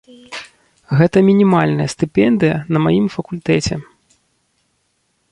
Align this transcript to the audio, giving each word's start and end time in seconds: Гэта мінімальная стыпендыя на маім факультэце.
Гэта 0.99 1.17
мінімальная 1.27 1.85
стыпендыя 1.93 2.55
на 2.77 2.81
маім 2.85 3.05
факультэце. 3.17 3.77